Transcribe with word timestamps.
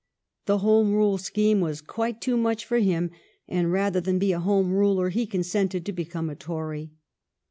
The 0.47 0.57
Home 0.57 0.93
Rule 0.95 1.19
scheme 1.19 1.59
was 1.61 1.79
quite 1.79 2.19
too 2.21 2.35
much 2.35 2.65
for 2.65 2.79
him, 2.79 3.11
and 3.47 3.71
rather 3.71 4.01
than 4.01 4.17
be 4.17 4.31
a 4.31 4.39
Home 4.39 4.71
Ruler 4.73 5.09
he 5.09 5.27
consented 5.27 5.85
to 5.85 5.93
become 5.93 6.27
a 6.27 6.35
Tory. 6.35 6.91